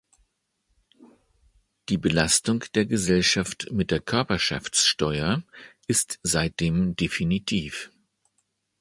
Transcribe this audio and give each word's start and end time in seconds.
Die 1.89 1.99
Belastung 1.99 2.61
der 2.73 2.87
Gesellschaft 2.87 3.67
mit 3.71 3.91
der 3.91 3.99
Körperschaftsteuer 3.99 5.43
ist 5.85 6.19
seitdem 6.23 6.95
definitiv. 6.95 7.91